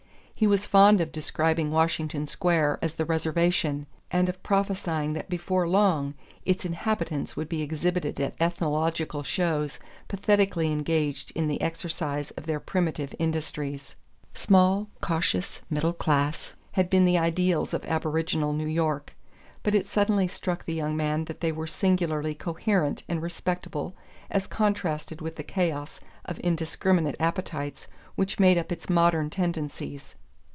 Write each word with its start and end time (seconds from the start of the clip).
He 0.41 0.47
was 0.47 0.65
fond 0.65 1.01
of 1.01 1.11
describing 1.11 1.69
Washington 1.69 2.25
Square 2.25 2.79
as 2.81 2.95
the 2.95 3.05
"Reservation," 3.05 3.85
and 4.09 4.27
of 4.27 4.41
prophesying 4.41 5.13
that 5.13 5.29
before 5.29 5.67
long 5.67 6.15
its 6.47 6.65
inhabitants 6.65 7.35
would 7.35 7.47
be 7.47 7.61
exhibited 7.61 8.19
at 8.19 8.37
ethnological 8.41 9.21
shows, 9.21 9.77
pathetically 10.07 10.71
engaged 10.71 11.29
in 11.35 11.47
the 11.47 11.61
exercise 11.61 12.31
of 12.31 12.47
their 12.47 12.59
primitive 12.59 13.13
industries. 13.19 13.95
Small, 14.33 14.89
cautious, 14.99 15.61
middle 15.69 15.93
class, 15.93 16.55
had 16.71 16.89
been 16.89 17.05
the 17.05 17.19
ideals 17.19 17.71
of 17.71 17.85
aboriginal 17.85 18.51
New 18.51 18.65
York; 18.65 19.15
but 19.61 19.75
it 19.75 19.85
suddenly 19.85 20.27
struck 20.27 20.65
the 20.65 20.73
young 20.73 20.97
man 20.97 21.25
that 21.25 21.41
they 21.41 21.51
were 21.51 21.67
singularly 21.67 22.33
coherent 22.33 23.03
and 23.07 23.21
respectable 23.21 23.95
as 24.31 24.47
contrasted 24.47 25.21
with 25.21 25.35
the 25.35 25.43
chaos 25.43 25.99
of 26.25 26.39
indiscriminate 26.39 27.15
appetites 27.19 27.87
which 28.15 28.39
made 28.39 28.57
up 28.57 28.71
its 28.71 28.89
modern 28.89 29.29
tendencies. 29.29 30.15